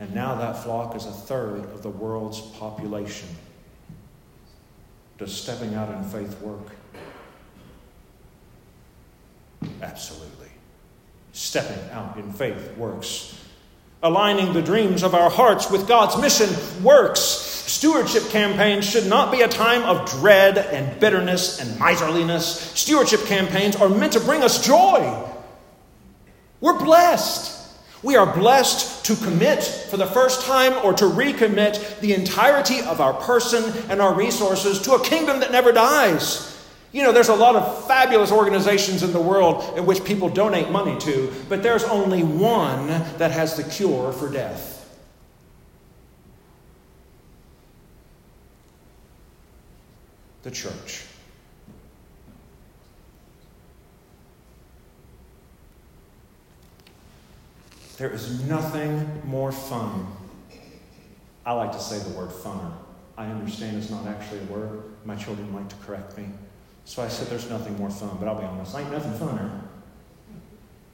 and 0.00 0.14
now 0.14 0.34
that 0.34 0.64
flock 0.64 0.96
is 0.96 1.04
a 1.04 1.12
third 1.12 1.64
of 1.72 1.82
the 1.82 1.90
world's 1.90 2.40
population. 2.40 3.28
Does 5.18 5.38
stepping 5.38 5.74
out 5.74 5.94
in 5.94 6.02
faith 6.04 6.40
work? 6.40 6.72
Absolutely. 9.82 10.48
Stepping 11.32 11.90
out 11.90 12.16
in 12.16 12.32
faith 12.32 12.76
works. 12.78 13.36
Aligning 14.02 14.54
the 14.54 14.62
dreams 14.62 15.02
of 15.02 15.14
our 15.14 15.28
hearts 15.28 15.70
with 15.70 15.86
God's 15.86 16.18
mission 16.18 16.48
works. 16.82 17.20
Stewardship 17.20 18.22
campaigns 18.30 18.88
should 18.88 19.06
not 19.06 19.30
be 19.30 19.42
a 19.42 19.48
time 19.48 19.82
of 19.82 20.10
dread 20.10 20.56
and 20.56 20.98
bitterness 20.98 21.60
and 21.60 21.78
miserliness. 21.78 22.72
Stewardship 22.74 23.20
campaigns 23.26 23.76
are 23.76 23.90
meant 23.90 24.14
to 24.14 24.20
bring 24.20 24.42
us 24.42 24.66
joy. 24.66 25.28
We're 26.62 26.78
blessed. 26.78 27.59
We 28.02 28.16
are 28.16 28.32
blessed 28.34 29.04
to 29.06 29.16
commit 29.16 29.62
for 29.62 29.98
the 29.98 30.06
first 30.06 30.46
time 30.46 30.72
or 30.84 30.94
to 30.94 31.04
recommit 31.04 32.00
the 32.00 32.14
entirety 32.14 32.80
of 32.80 33.00
our 33.00 33.12
person 33.12 33.64
and 33.90 34.00
our 34.00 34.14
resources 34.14 34.80
to 34.82 34.92
a 34.94 35.04
kingdom 35.04 35.40
that 35.40 35.52
never 35.52 35.70
dies. 35.70 36.46
You 36.92 37.02
know, 37.02 37.12
there's 37.12 37.28
a 37.28 37.34
lot 37.34 37.56
of 37.56 37.86
fabulous 37.86 38.32
organizations 38.32 39.02
in 39.02 39.12
the 39.12 39.20
world 39.20 39.76
in 39.76 39.84
which 39.84 40.02
people 40.04 40.28
donate 40.28 40.70
money 40.70 40.98
to, 41.00 41.32
but 41.48 41.62
there's 41.62 41.84
only 41.84 42.22
one 42.24 42.86
that 43.18 43.30
has 43.30 43.56
the 43.56 43.64
cure 43.64 44.12
for 44.12 44.30
death. 44.30 44.78
The 50.42 50.50
church. 50.50 51.04
There 58.00 58.08
is 58.10 58.42
nothing 58.48 59.20
more 59.26 59.52
fun. 59.52 60.06
I 61.44 61.52
like 61.52 61.72
to 61.72 61.78
say 61.78 61.98
the 61.98 62.16
word 62.16 62.30
funner. 62.30 62.72
I 63.18 63.26
understand 63.26 63.76
it's 63.76 63.90
not 63.90 64.06
actually 64.06 64.40
a 64.40 64.44
word. 64.44 64.84
My 65.04 65.16
children 65.16 65.52
like 65.52 65.68
to 65.68 65.76
correct 65.84 66.16
me. 66.16 66.24
So 66.86 67.02
I 67.02 67.08
said, 67.08 67.28
There's 67.28 67.50
nothing 67.50 67.76
more 67.76 67.90
fun, 67.90 68.16
but 68.18 68.26
I'll 68.26 68.40
be 68.40 68.46
honest, 68.46 68.74
ain't 68.74 68.90
nothing 68.90 69.12
funner 69.12 69.50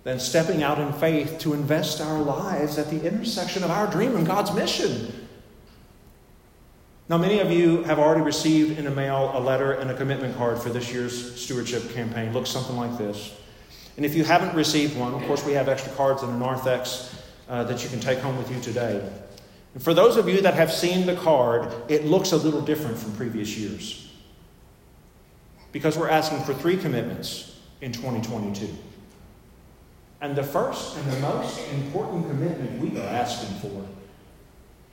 than 0.02 0.18
stepping 0.18 0.64
out 0.64 0.80
in 0.80 0.92
faith 0.94 1.38
to 1.40 1.52
invest 1.52 2.00
our 2.00 2.18
lives 2.18 2.76
at 2.76 2.90
the 2.90 3.00
intersection 3.06 3.62
of 3.62 3.70
our 3.70 3.86
dream 3.86 4.16
and 4.16 4.26
God's 4.26 4.52
mission. 4.52 5.28
Now, 7.08 7.18
many 7.18 7.38
of 7.38 7.52
you 7.52 7.84
have 7.84 8.00
already 8.00 8.22
received 8.22 8.80
in 8.80 8.84
the 8.84 8.90
mail 8.90 9.30
a 9.32 9.38
letter 9.38 9.74
and 9.74 9.92
a 9.92 9.94
commitment 9.94 10.36
card 10.36 10.58
for 10.58 10.70
this 10.70 10.92
year's 10.92 11.40
stewardship 11.40 11.88
campaign. 11.94 12.32
Looks 12.32 12.50
something 12.50 12.76
like 12.76 12.98
this. 12.98 13.32
And 13.96 14.04
if 14.04 14.14
you 14.14 14.24
haven't 14.24 14.54
received 14.54 14.96
one, 14.96 15.14
of 15.14 15.22
course, 15.22 15.44
we 15.44 15.52
have 15.52 15.68
extra 15.68 15.92
cards 15.92 16.22
in 16.22 16.30
the 16.30 16.38
narthex 16.38 17.16
uh, 17.48 17.64
that 17.64 17.82
you 17.82 17.88
can 17.88 18.00
take 18.00 18.18
home 18.18 18.36
with 18.36 18.50
you 18.50 18.60
today. 18.60 19.08
And 19.74 19.82
for 19.82 19.94
those 19.94 20.16
of 20.16 20.28
you 20.28 20.40
that 20.42 20.54
have 20.54 20.72
seen 20.72 21.06
the 21.06 21.16
card, 21.16 21.72
it 21.88 22.04
looks 22.04 22.32
a 22.32 22.36
little 22.36 22.60
different 22.60 22.98
from 22.98 23.14
previous 23.16 23.56
years 23.56 24.10
because 25.72 25.98
we're 25.98 26.08
asking 26.08 26.40
for 26.40 26.54
three 26.54 26.76
commitments 26.76 27.58
in 27.82 27.92
2022. 27.92 28.68
And 30.20 30.34
the 30.34 30.42
first 30.42 30.96
and 30.96 31.12
the 31.12 31.20
most 31.20 31.60
important 31.72 32.26
commitment 32.26 32.80
we 32.80 32.98
are 32.98 33.06
asking 33.06 33.56
for 33.58 33.86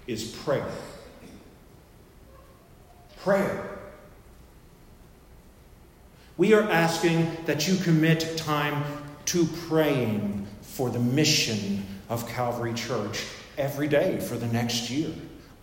is 0.07 0.35
prayer. 0.43 0.69
Prayer. 3.17 3.72
We 6.37 6.53
are 6.53 6.63
asking 6.63 7.37
that 7.45 7.67
you 7.67 7.75
commit 7.77 8.37
time 8.37 8.83
to 9.25 9.45
praying 9.67 10.47
for 10.61 10.89
the 10.89 10.99
mission 10.99 11.85
of 12.09 12.27
Calvary 12.27 12.73
Church 12.73 13.25
every 13.57 13.87
day 13.87 14.19
for 14.19 14.35
the 14.35 14.47
next 14.47 14.89
year. 14.89 15.11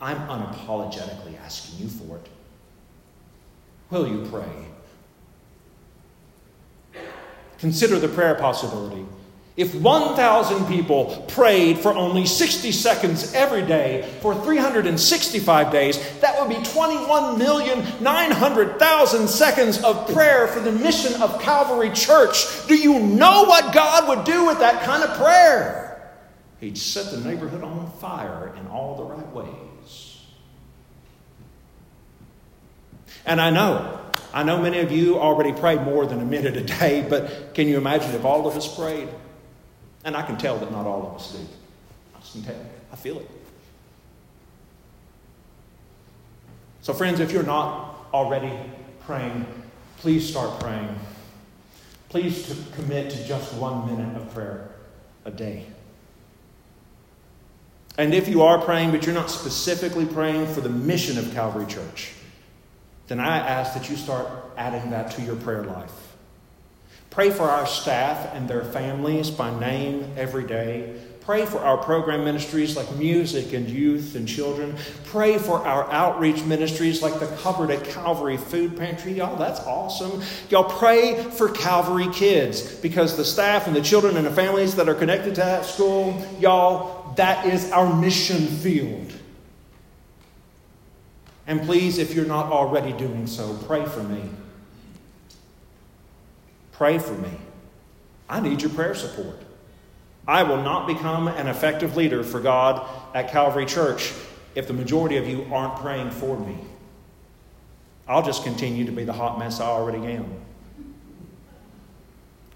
I'm 0.00 0.16
unapologetically 0.28 1.38
asking 1.44 1.84
you 1.84 1.90
for 1.90 2.16
it. 2.16 2.28
Will 3.90 4.06
you 4.06 4.28
pray? 4.30 4.66
Consider 7.58 7.98
the 7.98 8.08
prayer 8.08 8.36
possibility. 8.36 9.04
If 9.56 9.74
1,000 9.74 10.66
people 10.66 11.24
prayed 11.28 11.78
for 11.78 11.92
only 11.92 12.24
60 12.24 12.70
seconds 12.72 13.34
every 13.34 13.62
day 13.62 14.08
for 14.20 14.32
365 14.34 15.72
days, 15.72 15.98
that 16.20 16.40
would 16.40 16.48
be 16.48 16.54
21,900,000 16.56 19.28
seconds 19.28 19.82
of 19.82 20.10
prayer 20.12 20.46
for 20.46 20.60
the 20.60 20.72
mission 20.72 21.20
of 21.20 21.42
Calvary 21.42 21.90
Church. 21.90 22.66
Do 22.68 22.76
you 22.76 23.00
know 23.00 23.44
what 23.44 23.74
God 23.74 24.08
would 24.08 24.24
do 24.24 24.46
with 24.46 24.60
that 24.60 24.84
kind 24.84 25.02
of 25.02 25.18
prayer? 25.18 26.14
He'd 26.60 26.78
set 26.78 27.10
the 27.10 27.18
neighborhood 27.18 27.64
on 27.64 27.90
fire 28.00 28.54
in 28.56 28.68
all 28.68 28.94
the 28.96 29.04
right 29.04 29.32
ways. 29.32 30.20
And 33.26 33.40
I 33.40 33.50
know 33.50 34.00
I 34.32 34.44
know 34.44 34.62
many 34.62 34.78
of 34.78 34.92
you 34.92 35.18
already 35.18 35.52
pray 35.52 35.74
more 35.76 36.06
than 36.06 36.20
a 36.20 36.24
minute 36.24 36.56
a 36.56 36.62
day, 36.62 37.04
but 37.08 37.52
can 37.54 37.66
you 37.66 37.78
imagine 37.78 38.14
if 38.14 38.24
all 38.24 38.46
of 38.46 38.56
us 38.56 38.76
prayed? 38.76 39.08
And 40.04 40.16
I 40.16 40.22
can 40.22 40.38
tell 40.38 40.58
that 40.58 40.70
not 40.72 40.86
all 40.86 41.06
of 41.06 41.14
us 41.14 41.32
do. 41.32 41.46
I 42.14 42.20
can 42.32 42.42
tell. 42.42 42.66
I 42.92 42.96
feel 42.96 43.18
it. 43.18 43.30
So, 46.82 46.94
friends, 46.94 47.20
if 47.20 47.32
you're 47.32 47.42
not 47.42 48.06
already 48.12 48.52
praying, 49.00 49.46
please 49.98 50.28
start 50.28 50.60
praying. 50.60 50.98
Please 52.08 52.46
to 52.48 52.56
commit 52.76 53.10
to 53.10 53.24
just 53.26 53.52
one 53.54 53.86
minute 53.86 54.16
of 54.16 54.32
prayer 54.32 54.70
a 55.24 55.30
day. 55.30 55.66
And 57.98 58.14
if 58.14 58.28
you 58.28 58.42
are 58.42 58.58
praying, 58.58 58.92
but 58.92 59.04
you're 59.04 59.14
not 59.14 59.30
specifically 59.30 60.06
praying 60.06 60.46
for 60.54 60.62
the 60.62 60.70
mission 60.70 61.18
of 61.18 61.32
Calvary 61.32 61.66
Church, 61.66 62.12
then 63.08 63.20
I 63.20 63.38
ask 63.38 63.74
that 63.74 63.90
you 63.90 63.96
start 63.96 64.26
adding 64.56 64.90
that 64.90 65.10
to 65.12 65.22
your 65.22 65.36
prayer 65.36 65.64
life. 65.64 66.09
Pray 67.10 67.30
for 67.30 67.44
our 67.44 67.66
staff 67.66 68.34
and 68.34 68.48
their 68.48 68.64
families 68.64 69.30
by 69.30 69.58
name 69.58 70.12
every 70.16 70.46
day. 70.46 70.96
Pray 71.22 71.44
for 71.44 71.58
our 71.58 71.76
program 71.76 72.24
ministries 72.24 72.76
like 72.76 72.90
music 72.96 73.52
and 73.52 73.68
youth 73.68 74.14
and 74.14 74.26
children. 74.26 74.74
Pray 75.04 75.36
for 75.36 75.58
our 75.66 75.90
outreach 75.92 76.42
ministries 76.44 77.02
like 77.02 77.18
the 77.20 77.26
Cupboard 77.38 77.70
at 77.70 77.84
Calvary 77.84 78.36
Food 78.36 78.76
Pantry. 78.76 79.12
Y'all, 79.12 79.36
that's 79.36 79.60
awesome. 79.60 80.22
Y'all 80.48 80.64
pray 80.78 81.22
for 81.22 81.48
Calvary 81.50 82.08
kids 82.12 82.74
because 82.76 83.16
the 83.16 83.24
staff 83.24 83.66
and 83.66 83.76
the 83.76 83.82
children 83.82 84.16
and 84.16 84.26
the 84.26 84.30
families 84.30 84.74
that 84.76 84.88
are 84.88 84.94
connected 84.94 85.34
to 85.34 85.40
that 85.40 85.64
school, 85.64 86.20
y'all, 86.40 87.12
that 87.14 87.44
is 87.44 87.70
our 87.70 87.94
mission 87.94 88.46
field. 88.46 89.12
And 91.46 91.60
please, 91.62 91.98
if 91.98 92.14
you're 92.14 92.24
not 92.24 92.46
already 92.46 92.92
doing 92.92 93.26
so, 93.26 93.54
pray 93.66 93.84
for 93.84 94.02
me. 94.02 94.22
Pray 96.80 96.98
for 96.98 97.12
me. 97.12 97.32
I 98.26 98.40
need 98.40 98.62
your 98.62 98.70
prayer 98.70 98.94
support. 98.94 99.36
I 100.26 100.44
will 100.44 100.62
not 100.62 100.86
become 100.86 101.28
an 101.28 101.46
effective 101.46 101.94
leader 101.94 102.24
for 102.24 102.40
God 102.40 102.88
at 103.14 103.30
Calvary 103.30 103.66
Church 103.66 104.14
if 104.54 104.66
the 104.66 104.72
majority 104.72 105.18
of 105.18 105.28
you 105.28 105.46
aren't 105.52 105.76
praying 105.76 106.10
for 106.10 106.38
me. 106.38 106.56
I'll 108.08 108.22
just 108.22 108.44
continue 108.44 108.86
to 108.86 108.92
be 108.92 109.04
the 109.04 109.12
hot 109.12 109.38
mess 109.38 109.60
I 109.60 109.66
already 109.66 110.06
am. 110.06 110.40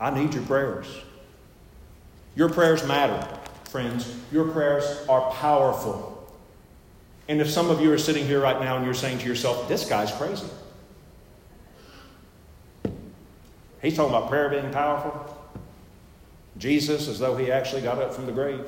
I 0.00 0.08
need 0.08 0.32
your 0.32 0.44
prayers. 0.44 0.86
Your 2.34 2.48
prayers 2.48 2.82
matter, 2.86 3.28
friends. 3.68 4.10
Your 4.32 4.48
prayers 4.48 5.04
are 5.06 5.30
powerful. 5.32 6.26
And 7.28 7.42
if 7.42 7.50
some 7.50 7.68
of 7.68 7.78
you 7.78 7.92
are 7.92 7.98
sitting 7.98 8.26
here 8.26 8.40
right 8.40 8.58
now 8.58 8.76
and 8.76 8.86
you're 8.86 8.94
saying 8.94 9.18
to 9.18 9.26
yourself, 9.26 9.68
this 9.68 9.86
guy's 9.86 10.10
crazy. 10.12 10.46
He's 13.84 13.96
talking 13.96 14.14
about 14.14 14.30
prayer 14.30 14.48
being 14.48 14.70
powerful. 14.70 15.36
Jesus 16.56 17.06
as 17.06 17.18
though 17.18 17.36
he 17.36 17.52
actually 17.52 17.82
got 17.82 17.98
up 17.98 18.14
from 18.14 18.24
the 18.24 18.32
grave. 18.32 18.66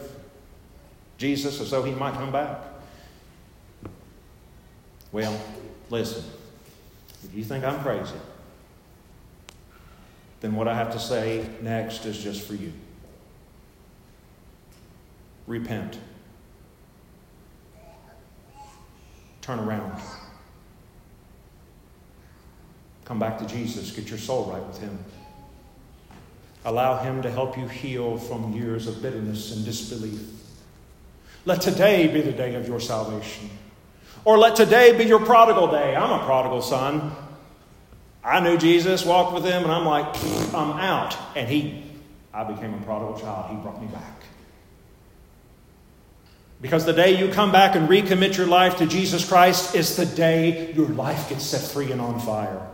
Jesus 1.17 1.59
as 1.59 1.71
though 1.71 1.83
he 1.83 1.93
might 1.93 2.13
come 2.13 2.31
back. 2.31 2.61
Well, 5.13 5.41
listen. 5.89 6.23
If 7.25 7.35
you 7.35 7.45
think 7.45 7.65
I'm 7.65 7.81
crazy, 7.81 8.13
then 10.41 10.55
what 10.55 10.69
I 10.69 10.75
have 10.75 10.93
to 10.93 10.99
say 10.99 11.49
next 11.63 12.05
is 12.05 12.23
just 12.23 12.47
for 12.47 12.55
you. 12.55 12.75
Repent. 15.47 15.99
Turn 19.41 19.61
around. 19.61 19.99
Come 23.07 23.21
back 23.21 23.39
to 23.39 23.47
Jesus. 23.47 23.93
Get 23.93 24.11
your 24.11 24.19
soul 24.19 24.51
right 24.53 24.65
with 24.67 24.79
Him. 24.79 24.99
Allow 26.65 27.03
Him 27.03 27.23
to 27.23 27.31
help 27.31 27.57
you 27.57 27.67
heal 27.69 28.19
from 28.19 28.53
years 28.53 28.89
of 28.89 29.01
bitterness 29.01 29.57
and 29.57 29.65
disbelief. 29.65 30.21
Let 31.45 31.61
today 31.61 32.09
be 32.09 32.21
the 32.21 32.33
day 32.33 32.57
of 32.57 32.67
your 32.67 32.81
salvation. 32.81 33.49
Or 34.25 34.37
let 34.37 34.57
today 34.57 34.99
be 34.99 35.05
your 35.05 35.25
prodigal 35.25 35.71
day. 35.71 35.95
I'm 35.95 36.11
a 36.11 36.25
prodigal 36.25 36.61
son. 36.61 37.13
I 38.25 38.41
knew 38.41 38.59
Jesus, 38.59 39.05
walked 39.05 39.35
with 39.35 39.45
him, 39.45 39.63
and 39.63 39.71
I'm 39.71 39.87
like, 39.87 40.07
I'm 40.53 40.73
out. 40.73 41.17
And 41.37 41.49
he, 41.49 41.85
I 42.35 42.43
became 42.43 42.75
a 42.75 42.79
prodigal 42.79 43.21
child. 43.21 43.51
He 43.51 43.57
brought 43.63 43.81
me 43.81 43.87
back. 43.87 44.23
Because 46.61 46.85
the 46.85 46.93
day 46.93 47.17
you 47.17 47.33
come 47.33 47.53
back 47.53 47.77
and 47.77 47.89
recommit 47.89 48.37
your 48.37 48.49
life 48.49 48.79
to 48.79 48.87
Jesus 48.87 49.29
Christ 49.29 49.77
is 49.77 49.95
the 49.95 50.07
day 50.07 50.73
your 50.73 50.89
life 50.89 51.29
gets 51.29 51.45
set 51.45 51.61
free 51.61 51.93
and 51.93 52.01
on 52.01 52.19
fire. 52.19 52.67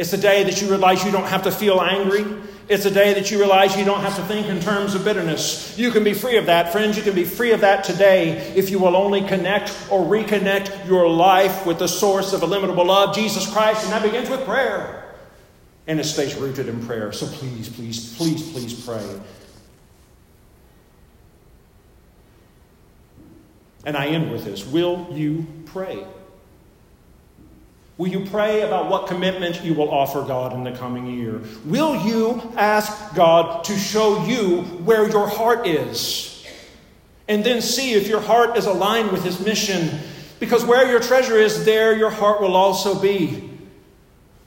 It's 0.00 0.12
the 0.12 0.16
day 0.16 0.44
that 0.44 0.62
you 0.62 0.70
realize 0.70 1.04
you 1.04 1.10
don't 1.10 1.28
have 1.28 1.42
to 1.42 1.52
feel 1.52 1.78
angry. 1.78 2.24
It's 2.70 2.84
the 2.84 2.90
day 2.90 3.12
that 3.12 3.30
you 3.30 3.38
realize 3.38 3.76
you 3.76 3.84
don't 3.84 4.00
have 4.00 4.16
to 4.16 4.22
think 4.22 4.46
in 4.46 4.58
terms 4.58 4.94
of 4.94 5.04
bitterness. 5.04 5.76
You 5.76 5.90
can 5.90 6.02
be 6.02 6.14
free 6.14 6.38
of 6.38 6.46
that, 6.46 6.72
friends. 6.72 6.96
You 6.96 7.02
can 7.02 7.14
be 7.14 7.24
free 7.24 7.52
of 7.52 7.60
that 7.60 7.84
today 7.84 8.38
if 8.56 8.70
you 8.70 8.78
will 8.78 8.96
only 8.96 9.20
connect 9.20 9.76
or 9.90 10.02
reconnect 10.02 10.86
your 10.86 11.06
life 11.06 11.66
with 11.66 11.78
the 11.78 11.86
source 11.86 12.32
of 12.32 12.42
illimitable 12.42 12.86
love, 12.86 13.14
Jesus 13.14 13.52
Christ, 13.52 13.84
and 13.84 13.92
that 13.92 14.02
begins 14.02 14.30
with 14.30 14.42
prayer. 14.46 15.12
And 15.86 16.00
it 16.00 16.04
stays 16.04 16.34
rooted 16.34 16.66
in 16.66 16.82
prayer. 16.86 17.12
So 17.12 17.26
please, 17.26 17.68
please, 17.68 18.16
please, 18.16 18.52
please 18.52 18.82
pray. 18.82 19.20
And 23.84 23.98
I 23.98 24.06
end 24.06 24.32
with 24.32 24.46
this 24.46 24.66
Will 24.66 25.08
you 25.12 25.46
pray? 25.66 26.06
Will 28.00 28.08
you 28.08 28.24
pray 28.24 28.62
about 28.62 28.88
what 28.88 29.08
commitment 29.08 29.62
you 29.62 29.74
will 29.74 29.90
offer 29.90 30.22
God 30.22 30.54
in 30.54 30.64
the 30.64 30.72
coming 30.72 31.06
year? 31.06 31.42
Will 31.66 32.02
you 32.02 32.40
ask 32.56 33.14
God 33.14 33.62
to 33.64 33.76
show 33.76 34.24
you 34.24 34.62
where 34.86 35.06
your 35.10 35.28
heart 35.28 35.66
is? 35.66 36.46
And 37.28 37.44
then 37.44 37.60
see 37.60 37.92
if 37.92 38.08
your 38.08 38.22
heart 38.22 38.56
is 38.56 38.64
aligned 38.64 39.12
with 39.12 39.22
His 39.22 39.44
mission. 39.44 40.00
Because 40.38 40.64
where 40.64 40.90
your 40.90 41.00
treasure 41.00 41.36
is, 41.36 41.66
there 41.66 41.94
your 41.94 42.08
heart 42.08 42.40
will 42.40 42.56
also 42.56 42.98
be. 42.98 43.50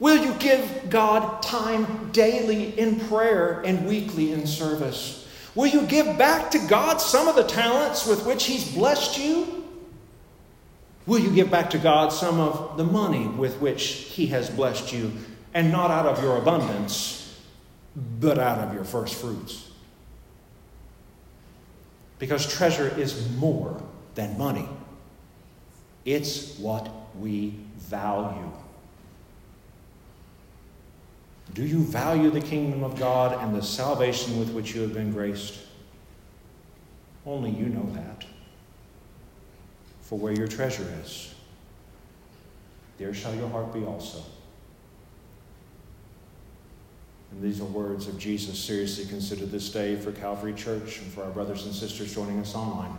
Will 0.00 0.16
you 0.16 0.34
give 0.40 0.90
God 0.90 1.40
time 1.40 2.10
daily 2.10 2.76
in 2.76 2.98
prayer 3.06 3.62
and 3.64 3.86
weekly 3.86 4.32
in 4.32 4.48
service? 4.48 5.28
Will 5.54 5.68
you 5.68 5.82
give 5.82 6.18
back 6.18 6.50
to 6.50 6.58
God 6.66 7.00
some 7.00 7.28
of 7.28 7.36
the 7.36 7.44
talents 7.44 8.04
with 8.04 8.26
which 8.26 8.46
He's 8.46 8.74
blessed 8.74 9.16
you? 9.16 9.53
Will 11.06 11.18
you 11.18 11.30
give 11.30 11.50
back 11.50 11.70
to 11.70 11.78
God 11.78 12.12
some 12.12 12.40
of 12.40 12.76
the 12.76 12.84
money 12.84 13.26
with 13.26 13.60
which 13.60 13.84
He 13.84 14.26
has 14.28 14.48
blessed 14.48 14.92
you, 14.92 15.12
and 15.52 15.70
not 15.70 15.90
out 15.90 16.06
of 16.06 16.22
your 16.22 16.38
abundance, 16.38 17.40
but 18.20 18.38
out 18.38 18.58
of 18.58 18.74
your 18.74 18.84
first 18.84 19.14
fruits? 19.14 19.70
Because 22.18 22.46
treasure 22.46 22.88
is 22.98 23.30
more 23.36 23.82
than 24.14 24.38
money, 24.38 24.68
it's 26.04 26.58
what 26.58 26.90
we 27.18 27.54
value. 27.76 28.50
Do 31.52 31.64
you 31.64 31.80
value 31.80 32.30
the 32.30 32.40
kingdom 32.40 32.82
of 32.82 32.98
God 32.98 33.40
and 33.42 33.54
the 33.54 33.62
salvation 33.62 34.38
with 34.38 34.50
which 34.50 34.74
you 34.74 34.80
have 34.82 34.94
been 34.94 35.12
graced? 35.12 35.58
Only 37.26 37.50
you 37.50 37.66
know 37.66 37.88
that 37.92 38.24
for 40.04 40.18
where 40.18 40.32
your 40.32 40.46
treasure 40.46 40.86
is, 41.02 41.34
there 42.98 43.12
shall 43.12 43.34
your 43.34 43.48
heart 43.48 43.72
be 43.72 43.84
also. 43.84 44.22
And 47.32 47.42
these 47.42 47.60
are 47.60 47.64
words 47.64 48.06
of 48.06 48.18
Jesus 48.18 48.58
seriously 48.58 49.06
considered 49.06 49.50
this 49.50 49.70
day 49.70 49.96
for 49.96 50.12
Calvary 50.12 50.52
Church 50.52 51.00
and 51.00 51.12
for 51.12 51.24
our 51.24 51.30
brothers 51.30 51.64
and 51.64 51.74
sisters 51.74 52.14
joining 52.14 52.38
us 52.38 52.54
online. 52.54 52.96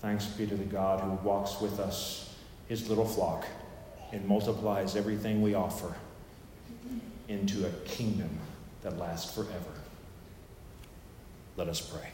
Thanks 0.00 0.26
be 0.26 0.46
to 0.46 0.56
the 0.56 0.64
God 0.64 1.00
who 1.00 1.10
walks 1.26 1.60
with 1.60 1.78
us, 1.78 2.34
his 2.66 2.88
little 2.88 3.04
flock, 3.04 3.44
and 4.10 4.26
multiplies 4.26 4.96
everything 4.96 5.42
we 5.42 5.54
offer 5.54 5.94
into 7.28 7.66
a 7.66 7.70
kingdom 7.84 8.30
that 8.82 8.98
lasts 8.98 9.32
forever. 9.32 9.52
Let 11.56 11.68
us 11.68 11.80
pray. 11.80 12.08